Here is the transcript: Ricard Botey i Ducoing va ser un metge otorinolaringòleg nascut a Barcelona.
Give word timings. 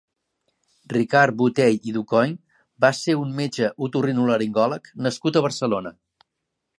Ricard 0.93 1.35
Botey 1.41 1.77
i 1.91 1.93
Ducoing 1.97 2.33
va 2.85 2.91
ser 3.01 3.17
un 3.25 3.35
metge 3.41 3.69
otorinolaringòleg 3.89 4.93
nascut 5.09 5.39
a 5.39 5.45
Barcelona. 5.49 5.93